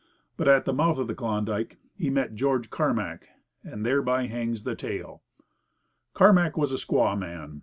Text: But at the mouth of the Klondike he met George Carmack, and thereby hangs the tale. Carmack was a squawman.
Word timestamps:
But 0.35 0.47
at 0.47 0.65
the 0.65 0.73
mouth 0.73 0.97
of 0.97 1.05
the 1.05 1.13
Klondike 1.13 1.77
he 1.95 2.09
met 2.09 2.33
George 2.33 2.71
Carmack, 2.71 3.27
and 3.63 3.85
thereby 3.85 4.25
hangs 4.25 4.63
the 4.63 4.73
tale. 4.75 5.21
Carmack 6.15 6.57
was 6.57 6.71
a 6.71 6.79
squawman. 6.79 7.59